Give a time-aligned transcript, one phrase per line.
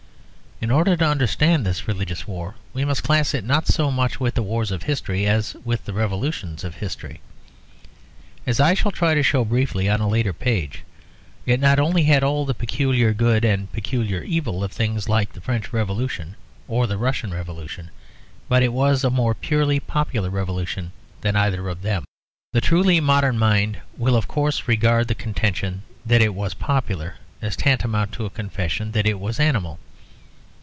[0.63, 4.35] In order to understand this religious war we must class it, not so much with
[4.35, 7.19] the wars of history as with the revolutions of history.
[8.45, 10.83] As I shall try to show briefly on a later page,
[11.47, 15.33] it not only had all the peculiar good and the peculiar evil of things like
[15.33, 16.35] the French Revolution
[16.67, 17.89] or the Russian Revolution,
[18.47, 20.91] but it was a more purely popular revolution
[21.21, 22.03] than either of them.
[22.53, 27.55] The truly modern mind will of course regard the contention that it was popular as
[27.55, 29.79] tantamount to a confession that it was animal.